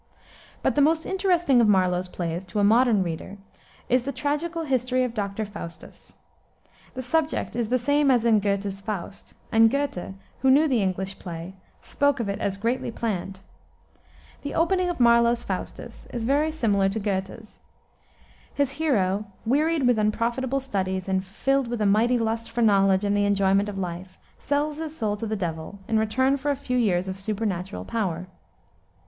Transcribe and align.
But 0.63 0.73
the 0.73 0.81
most 0.81 1.05
interesting 1.05 1.61
of 1.61 1.67
Marlowe's 1.67 2.07
plays, 2.07 2.43
to 2.45 2.57
a 2.57 2.63
modern 2.63 3.03
reader, 3.03 3.37
is 3.87 4.03
the 4.03 4.11
Tragical 4.11 4.63
History 4.63 5.03
of 5.03 5.13
Doctor 5.13 5.45
Faustus. 5.45 6.13
The 6.95 7.03
subject 7.03 7.55
is 7.55 7.69
the 7.69 7.77
same 7.77 8.09
as 8.09 8.25
in 8.25 8.39
Goethe's 8.39 8.81
Faust, 8.81 9.35
and 9.51 9.69
Goethe, 9.69 10.15
who 10.39 10.49
knew 10.49 10.67
the 10.67 10.81
English 10.81 11.19
play, 11.19 11.53
spoke 11.83 12.19
of 12.19 12.27
it 12.29 12.39
as 12.39 12.57
greatly 12.57 12.89
planned. 12.89 13.41
The 14.41 14.55
opening 14.55 14.89
of 14.89 14.99
Marlowe's 14.99 15.43
Faustus 15.43 16.07
is 16.11 16.23
very 16.23 16.49
similar 16.49 16.89
to 16.89 16.99
Goethe's. 16.99 17.59
His 18.55 18.71
hero, 18.71 19.25
wearied 19.45 19.85
with 19.85 19.99
unprofitable 19.99 20.61
studies, 20.61 21.07
and 21.07 21.23
filled 21.23 21.67
with 21.67 21.79
a 21.79 21.85
mighty 21.85 22.17
lust 22.17 22.49
for 22.49 22.63
knowledge 22.63 23.03
and 23.03 23.15
the 23.15 23.25
enjoyment 23.25 23.69
of 23.69 23.77
life, 23.77 24.17
sells 24.39 24.79
his 24.79 24.97
soul 24.97 25.15
to 25.17 25.27
the 25.27 25.35
Devil 25.35 25.77
in 25.87 25.99
return 25.99 26.37
for 26.37 26.49
a 26.49 26.55
few 26.55 26.75
years 26.79 27.07
of 27.07 27.19
supernatural 27.19 27.85
power. 27.85 28.25